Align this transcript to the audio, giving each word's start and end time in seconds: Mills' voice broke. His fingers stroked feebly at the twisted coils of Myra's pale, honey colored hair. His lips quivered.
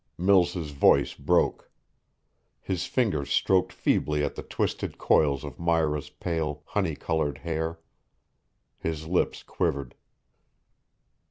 Mills' 0.17 0.71
voice 0.71 1.13
broke. 1.13 1.69
His 2.59 2.87
fingers 2.87 3.29
stroked 3.29 3.71
feebly 3.71 4.23
at 4.23 4.33
the 4.33 4.41
twisted 4.41 4.97
coils 4.97 5.43
of 5.43 5.59
Myra's 5.59 6.09
pale, 6.09 6.63
honey 6.65 6.95
colored 6.95 7.37
hair. 7.37 7.79
His 8.79 9.05
lips 9.05 9.43
quivered. 9.43 9.93